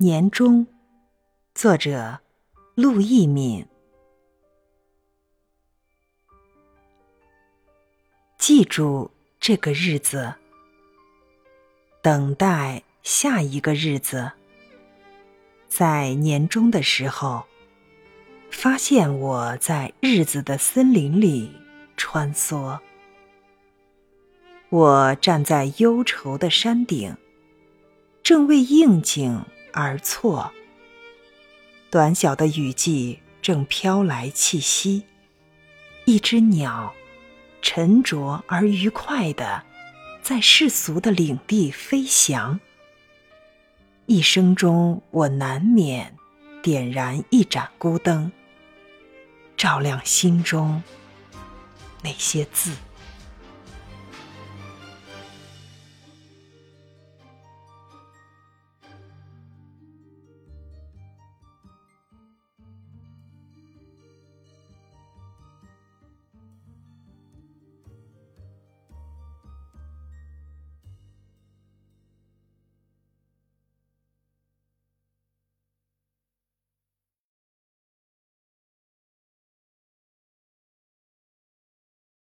[0.00, 0.64] 年终，
[1.56, 2.20] 作者
[2.76, 3.66] 陆一敏。
[8.38, 10.34] 记住这个日子，
[12.00, 14.30] 等待下一个日子。
[15.66, 17.44] 在年终的时候，
[18.52, 21.50] 发现我在日子的森林里
[21.96, 22.78] 穿梭。
[24.68, 27.16] 我站在忧愁的山顶，
[28.22, 29.44] 正为应景。
[29.72, 30.52] 而错。
[31.90, 35.04] 短小的雨季正飘来气息，
[36.04, 36.92] 一只鸟
[37.62, 39.64] 沉着而愉快地
[40.22, 42.60] 在世俗的领地飞翔。
[44.06, 46.14] 一生中，我难免
[46.62, 48.32] 点燃一盏孤灯，
[49.56, 50.82] 照亮心中
[52.02, 52.72] 那些字。